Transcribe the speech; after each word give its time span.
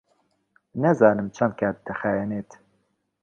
نازانم 0.81 1.27
چەند 1.35 1.53
کات 1.59 1.77
دەخایەنێت. 1.87 2.51